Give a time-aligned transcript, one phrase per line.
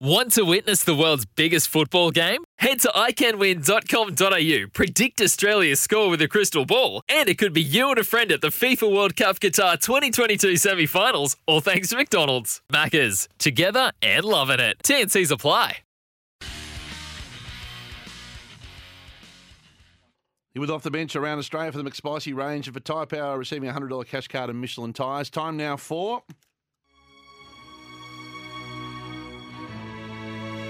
[0.00, 2.42] Want to witness the world's biggest football game?
[2.58, 7.90] Head to iCanWin.com.au, predict Australia's score with a crystal ball, and it could be you
[7.90, 11.96] and a friend at the FIFA World Cup Qatar 2022 semi finals, all thanks to
[11.96, 12.60] McDonald's.
[12.72, 14.78] Maccas, together and loving it.
[14.82, 15.76] TNC's apply.
[20.54, 23.38] He was off the bench around Australia for the McSpicy range and for Tyre Power
[23.38, 25.30] receiving a $100 cash card and Michelin tyres.
[25.30, 26.22] Time now for.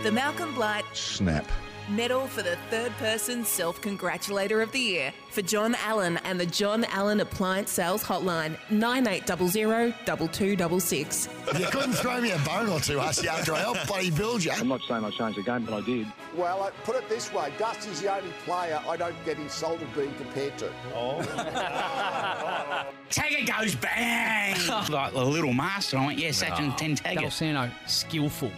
[0.04, 1.50] The Malcolm Blight Snap.
[1.88, 6.44] Medal for the third person self congratulator of the year for John Allen and the
[6.44, 11.28] John Allen Appliance Sales Hotline 9800 2266.
[11.58, 14.50] You couldn't throw me a bone or two, Hussey, after I helped bloody build you.
[14.50, 16.06] I'm not saying I changed the game, but I did.
[16.36, 20.12] Well, I put it this way Dusty's the only player I don't get insulted being
[20.16, 20.70] compared to.
[20.94, 21.22] Oh
[23.08, 24.54] Tagger goes bang!
[24.90, 25.96] like a little master.
[25.96, 27.20] I went, yeah, section 10 Tagger.
[27.20, 28.52] Dalsano, skillful.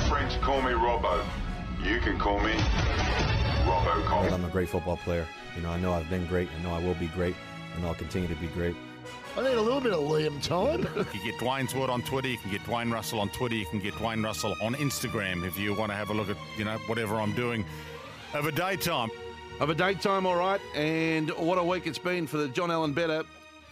[0.00, 1.22] My friends call me Robbo.
[1.84, 4.32] You can call me Robbo Cole.
[4.32, 5.26] I'm a great football player.
[5.54, 6.48] You know, I know I've been great.
[6.58, 7.36] I know I will be great,
[7.76, 8.74] and I'll continue to be great.
[9.36, 10.80] I need a little bit of Liam time.
[10.96, 12.28] you can get Dwayne's word on Twitter.
[12.28, 13.56] You can get Dwayne Russell on Twitter.
[13.56, 16.36] You can get Dwayne Russell on Instagram if you want to have a look at
[16.56, 17.66] you know whatever I'm doing
[18.32, 19.10] of a daytime.
[19.60, 20.62] Of a daytime, all right.
[20.74, 23.22] And what a week it's been for the John Allen Better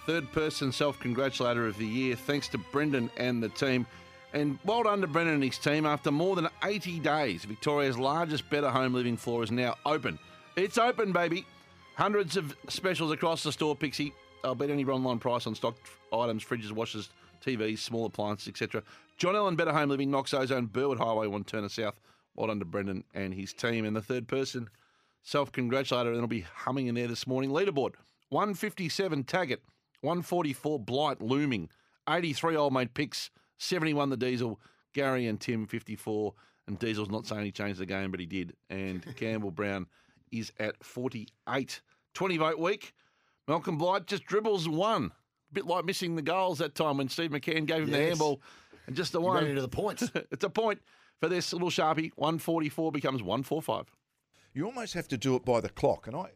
[0.04, 2.16] third person self congratulator of the year.
[2.16, 3.86] Thanks to Brendan and the team.
[4.32, 5.86] And well done to Brendan and his team.
[5.86, 10.18] After more than 80 days, Victoria's largest better home living floor is now open.
[10.56, 11.46] It's open, baby.
[11.94, 14.12] Hundreds of specials across the store, Pixie.
[14.44, 15.76] I'll bet any online price on stock
[16.12, 17.10] items, fridges, washers,
[17.44, 18.82] TVs, small appliances, etc.
[19.16, 21.98] John Allen Better Home Living, Knox Ozone, Burwood Highway, 1 Turner South.
[22.36, 23.84] Well done to Brendan and his team.
[23.84, 24.68] And the third person
[25.22, 27.50] self congratulator, and it'll be humming in there this morning.
[27.50, 27.94] Leaderboard
[28.30, 29.62] 157 Taggart,
[30.02, 31.68] 144 Blight looming,
[32.08, 33.30] 83 Old Mate Picks.
[33.58, 34.60] 71 the Diesel,
[34.94, 36.34] Gary and Tim 54.
[36.66, 38.54] And Diesel's not saying he changed the game, but he did.
[38.70, 39.86] And Campbell Brown
[40.30, 41.80] is at 48.
[42.14, 42.94] 20 vote week.
[43.46, 45.12] Malcolm Blight just dribbles one.
[45.50, 48.42] A bit like missing the goals that time when Steve McCann gave him the handball.
[48.86, 49.36] And just the one.
[49.36, 50.10] ran into the points.
[50.30, 50.80] it's a point
[51.20, 52.10] for this little Sharpie.
[52.16, 53.86] 144 becomes 145.
[54.54, 56.30] You almost have to do it by the clock, and I,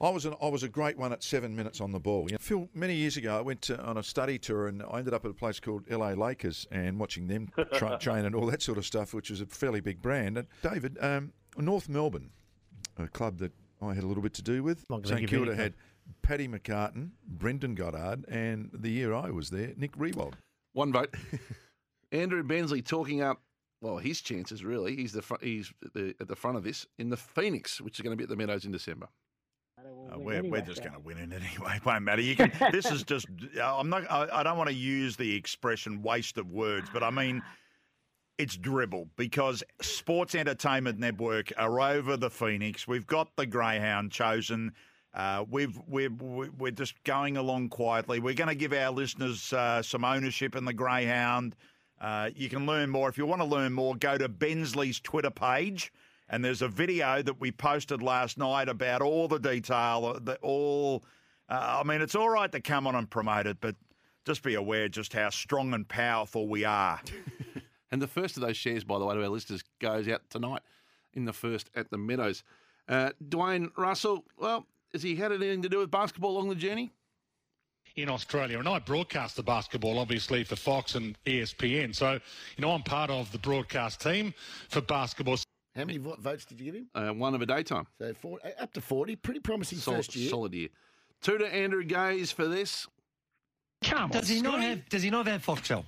[0.00, 2.26] I was an, I was a great one at seven minutes on the ball.
[2.26, 4.98] You know, Phil, many years ago, I went to, on a study tour, and I
[4.98, 8.46] ended up at a place called LA Lakers, and watching them tra- train and all
[8.46, 10.38] that sort of stuff, which is a fairly big brand.
[10.38, 12.30] And David, um, North Melbourne,
[12.98, 14.84] a club that I had a little bit to do with.
[15.04, 15.74] St Kilda had
[16.22, 20.34] Paddy McCartin, Brendan Goddard, and the year I was there, Nick Riewoldt.
[20.72, 21.14] One vote.
[22.12, 23.40] Andrew Bensley talking up,
[23.80, 24.96] well, his chances really.
[24.96, 27.98] He's the fr- he's at the, at the front of this in the Phoenix, which
[27.98, 29.08] is going to be at the Meadows in December.
[30.12, 31.72] Uh, we're, we're just going to win it anyway.
[31.76, 32.22] It won't matter.
[32.22, 32.52] You can.
[32.72, 33.26] this is just.
[33.62, 34.10] I'm not.
[34.10, 37.42] I, I don't want to use the expression "waste of words," but I mean.
[38.38, 42.88] It's dribble because Sports Entertainment Network are over the Phoenix.
[42.88, 44.72] We've got the Greyhound chosen.
[45.12, 48.18] Uh, we've we're we're just going along quietly.
[48.20, 51.56] We're going to give our listeners uh, some ownership in the Greyhound.
[52.00, 53.94] Uh, you can learn more if you want to learn more.
[53.94, 55.92] Go to Bensley's Twitter page,
[56.30, 60.18] and there's a video that we posted last night about all the detail.
[60.22, 61.04] The, all,
[61.48, 63.76] uh, I mean, it's all right to come on and promote it, but
[64.24, 67.00] just be aware just how strong and powerful we are.
[67.90, 70.62] And the first of those shares, by the way, to our listeners, goes out tonight
[71.12, 72.44] in the first at the Meadows.
[72.88, 76.92] Uh, Dwayne Russell, well, has he had anything to do with basketball along the journey?
[77.96, 78.56] in Australia.
[78.60, 81.92] And I broadcast the basketball, obviously, for Fox and ESPN.
[81.92, 84.32] So, you know, I'm part of the broadcast team
[84.68, 85.36] for basketball.
[85.76, 86.88] How many vo- votes did you give him?
[86.94, 87.86] Uh, one of a daytime.
[87.98, 89.16] So four, uh, up to 40.
[89.16, 90.28] Pretty promising Solid, first year.
[90.30, 90.68] solid year.
[91.20, 92.86] Two to Andrew Gaze for this.
[93.82, 94.88] Come Does on, he not have?
[94.88, 95.84] Does he not have Foxtel?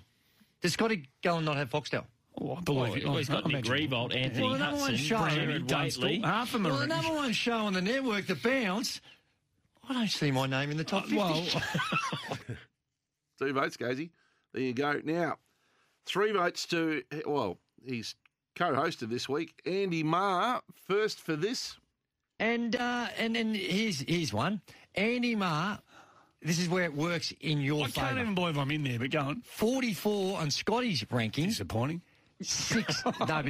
[0.61, 2.05] Does Scotty go and not have Foxtel?
[2.40, 3.05] Oh, I believe it.
[3.05, 5.70] well, he's got I Nick imagine- Riewoldt, Anthony well, the number one Hudson, show, Gerard
[5.70, 6.20] Whateley.
[6.20, 9.00] half a Well, the number one show on the network, The Bounce.
[9.88, 11.17] I don't see my name in the top 50.
[11.19, 11.44] well,
[13.38, 14.11] Two votes, Gazy.
[14.52, 15.00] There you go.
[15.05, 15.37] Now,
[16.06, 18.14] three votes to, well, he's
[18.55, 19.61] co hosted this week.
[19.67, 21.77] Andy Maher, first for this.
[22.39, 24.61] And uh, and and here's here's one.
[24.95, 25.79] Andy Maher.
[26.45, 28.21] This is where it works in your I can't favour.
[28.23, 29.43] even believe I'm in there, but go on.
[29.43, 31.47] 44 on Scotty's ranking.
[31.51, 32.03] Disappointing.
[32.41, 33.05] Six.
[33.05, 33.45] no, but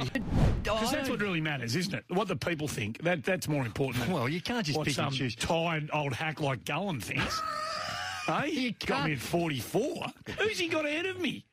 [0.63, 2.03] Because that's what really matters, isn't it?
[2.09, 3.01] What the people think.
[3.01, 5.33] That That's more important than Well, you can't just what pick and some choose.
[5.35, 7.41] tired old hack like Gullan thinks.
[8.27, 10.05] hey, You got can't- me at 44.
[10.37, 11.43] Who's he got ahead of me?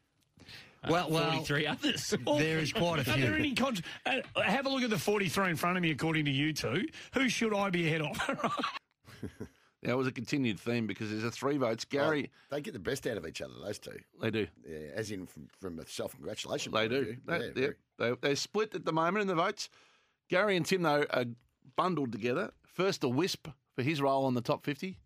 [0.89, 2.15] Well, well, 43 others.
[2.39, 3.13] there is quite a few.
[3.13, 3.39] Are there few.
[3.39, 6.31] any con- uh, have a look at the 43 in front of me, according to
[6.31, 6.87] you two.
[7.15, 8.57] Who should I be ahead of?
[9.83, 11.87] That was a continued theme because there's a three votes.
[11.87, 13.99] Gary, They get the best out of each other, those two.
[14.21, 14.47] they do.
[14.69, 16.73] Yeah, as in from, from a self congratulation.
[16.73, 17.17] They do.
[17.25, 17.69] They, yeah,
[17.99, 19.71] they, they're split at the moment in the votes.
[20.29, 21.25] Gary and Tim, though, are
[21.77, 22.51] bundled together.
[22.67, 24.99] First, a wisp for his role on the top 50.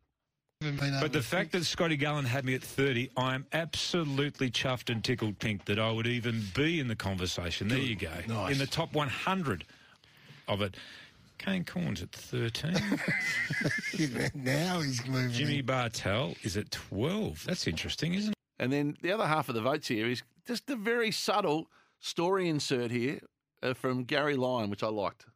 [1.00, 5.38] But the fact that Scotty Gullan had me at 30, I'm absolutely chuffed and tickled
[5.38, 7.68] pink that I would even be in the conversation.
[7.68, 8.10] There you go.
[8.26, 8.52] Nice.
[8.52, 9.64] In the top 100
[10.48, 10.76] of it.
[11.38, 12.72] Kane Cornes at 13.
[14.34, 15.30] now he's moving.
[15.30, 17.44] Jimmy Bartel is at 12.
[17.44, 18.38] That's interesting, isn't it?
[18.58, 21.68] And then the other half of the votes here is just a very subtle
[22.00, 23.20] story insert here
[23.62, 25.26] uh, from Gary Lyon, which I liked.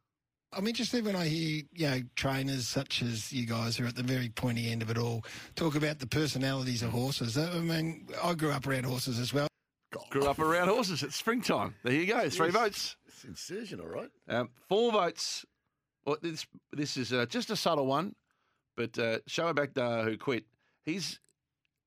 [0.51, 3.95] I'm interested when I hear, you know, trainers such as you guys who are at
[3.95, 5.23] the very pointy end of it all
[5.55, 7.37] talk about the personalities of horses.
[7.37, 9.47] I mean, I grew up around horses as well.
[10.09, 11.03] Grew up around horses.
[11.03, 11.75] It's springtime.
[11.83, 12.29] There you go.
[12.29, 12.55] Three Yes.
[12.55, 12.95] votes.
[13.07, 14.09] It's insertion, all right.
[14.27, 15.45] Um, four votes.
[16.05, 18.15] Well, this this is uh, just a subtle one,
[18.75, 20.45] but uh, Shoaib Akhtar, who quit,
[20.85, 21.19] his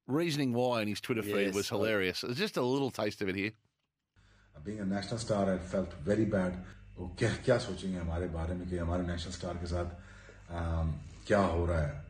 [0.07, 2.21] reasoning why in his Twitter feed Yes, was I- hilarious.
[2.21, 3.51] There's just a little taste of it here.
[4.65, 6.57] Being a national star, I felt very bad.
[7.02, 9.86] वो क्या क्या सोचेंगे हमारे बारे में कि हमारे national star के साथ
[10.60, 10.94] अम,
[11.28, 12.06] क्या हो रहा है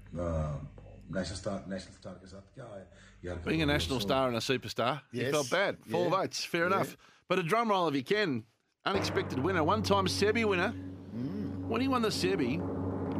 [1.15, 2.87] नेशनल स्टार नेशनल स्टार के साथ क्या है
[3.25, 5.31] यार Being a national star and a superstar, he Yes.
[5.35, 5.77] felt bad.
[5.91, 6.15] Four Yeah.
[6.17, 6.75] votes, fair Yeah.
[6.75, 6.95] enough.
[7.29, 8.43] But a drum roll if you can.
[8.85, 10.71] Unexpected winner, one-time Sebi winner.
[10.71, 11.67] Mm.
[11.71, 12.51] When he won the Sebi,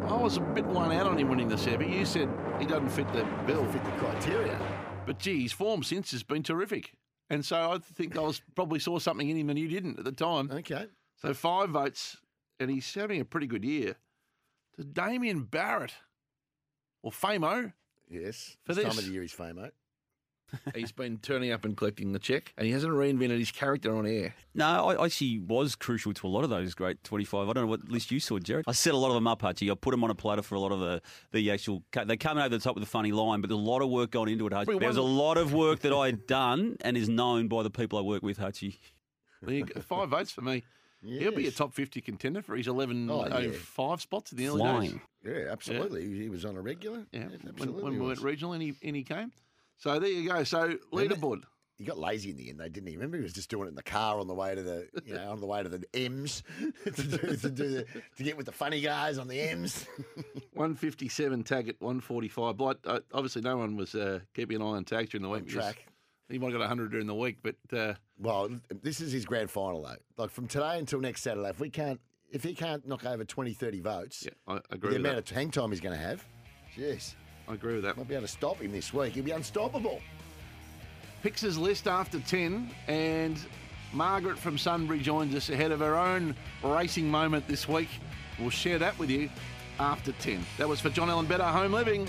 [0.10, 1.90] I was a bit one out on him winning the Sebi.
[1.98, 4.58] You said he doesn't fit the bill, Fit the criteria.
[5.06, 6.94] but gee, his form since has been terrific.
[7.30, 10.06] And so I think I was probably saw something in him and you didn't at
[10.06, 10.50] the time.
[10.52, 10.86] Okay.
[11.23, 12.17] So five votes,
[12.61, 13.97] and he's having a pretty good year.
[14.77, 15.93] To Damien Barrett,
[17.03, 17.73] or Famo,
[18.13, 18.57] Yes.
[18.65, 18.95] For this this.
[18.95, 19.71] time of the year, he's famo.
[20.75, 24.07] he's been turning up and collecting the check, and he hasn't reinvented his character on
[24.07, 24.35] air.
[24.55, 27.49] No, I actually was crucial to a lot of those great 25.
[27.49, 28.67] I don't know what list you saw, Jared.
[28.69, 29.71] I set a lot of them up, Hutchie.
[29.71, 31.01] I put them on a platter for a lot of the,
[31.33, 31.83] the actual.
[32.05, 34.11] They come over the top with a funny line, but there's a lot of work
[34.11, 34.67] gone into it, Hutchie.
[34.67, 37.63] We There was a lot of work that I had done and is known by
[37.63, 38.77] the people I work with, Hutchie.
[39.41, 39.67] There you.
[39.89, 40.65] Five votes for me.
[41.05, 43.51] He'll be a top 50 contender for his 11 Oh, oh, yeah.
[43.53, 44.91] five spots in the early Flying.
[44.93, 45.01] days.
[45.47, 46.05] Yeah, absolutely.
[46.07, 47.07] He- He was on a regular.
[47.13, 47.83] Yeah, when, absolutely.
[47.83, 49.33] when we went regional and he, and he came.
[49.79, 50.45] So there you go.
[50.45, 51.43] So leaderboard.
[51.79, 52.95] He got lazy in the end, though, didn't he?
[52.95, 55.15] Remember, he was just doing it in the car on the way to the, you
[55.15, 56.45] know, on the way to the M's
[56.85, 59.87] to do, to do the, to get with the funny guys on the M's.
[60.55, 62.57] 157 tag at 145.
[62.57, 65.47] Blight, uh, obviously, no one was uh, keeping an eye on tag during the week.
[65.47, 65.87] because track.
[66.33, 68.49] He might have got 100 during the week, but uh, Well,
[68.83, 69.97] this is his grand final, though.
[70.17, 72.01] Like from today until next Saturday, if we can't,
[72.31, 75.31] if he can't knock over 20, 30 votes, yeah, I agree the amount that.
[75.31, 76.25] of hang time he's going to have,
[76.75, 77.15] jeez,
[77.47, 77.99] I agree with that.
[77.99, 79.13] might be able to stop him this week.
[79.13, 80.01] He'll be unstoppable.
[81.23, 83.39] Picks his list after 10, and
[83.93, 86.35] Margaret from Sunbury joins us ahead of her own
[86.65, 87.91] racing moment this week.
[88.39, 89.29] We'll share that with you
[89.79, 90.43] after 10.
[90.57, 92.09] That was for John Allen Better Home Living.